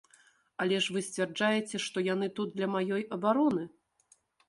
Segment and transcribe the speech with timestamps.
[0.63, 3.71] Але ж вы сцвярджаеце, што яны тут для маёй абароны.